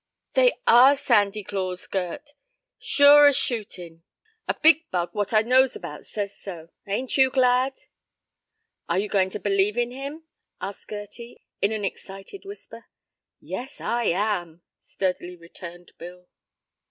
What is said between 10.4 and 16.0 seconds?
asked Gerty, in an excited whisper. "Yes, I am," sturdily returned